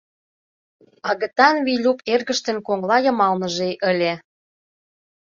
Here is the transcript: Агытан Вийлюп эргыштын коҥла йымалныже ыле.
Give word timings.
Агытан 1.09 1.55
Вийлюп 1.65 1.99
эргыштын 2.13 2.57
коҥла 2.67 2.97
йымалныже 3.05 3.69
ыле. 3.89 4.13